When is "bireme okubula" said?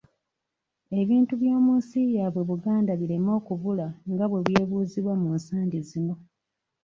2.99-3.87